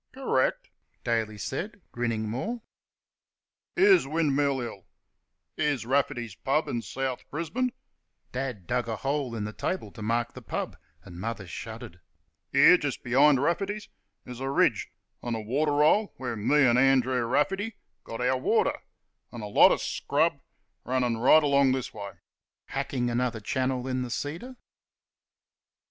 "Correct," 0.13 0.71
Daly 1.03 1.37
said, 1.37 1.79
grinning 1.91 2.27
more. 2.27 2.63
"Here's 3.75 4.07
Windmill 4.07 4.59
Hill; 4.59 4.87
here's 5.55 5.85
Rafferty's 5.85 6.33
pub 6.33 6.67
in 6.67 6.81
South 6.81 7.23
Brisbane" 7.29 7.71
(Dad 8.31 8.65
dug 8.65 8.87
a 8.87 8.95
hole 8.95 9.35
in 9.35 9.43
the 9.43 9.53
table 9.53 9.91
to 9.91 10.01
mark 10.01 10.33
the 10.33 10.41
pub, 10.41 10.75
and 11.03 11.19
Mother 11.21 11.45
shuddered); 11.45 11.99
here, 12.51 12.77
just 12.79 13.03
behind 13.03 13.43
Rafferty's, 13.43 13.89
is 14.25 14.39
a 14.39 14.49
ridge, 14.49 14.89
an' 15.21 15.35
a 15.35 15.41
waterhole 15.41 16.15
where 16.17 16.35
me 16.35 16.65
an' 16.65 16.79
Andrew 16.79 17.23
Rafferty 17.23 17.75
got 18.03 18.21
our 18.21 18.39
water, 18.39 18.79
an' 19.31 19.41
a 19.41 19.47
lot 19.47 19.71
o' 19.71 19.77
scrub 19.77 20.39
runnin' 20.83 21.17
right 21.19 21.43
along 21.43 21.73
this 21.73 21.93
way 21.93 22.13
(hacking 22.69 23.11
another 23.11 23.39
channel 23.39 23.87
in 23.87 24.01
the 24.01 24.09
cedar). 24.09 24.55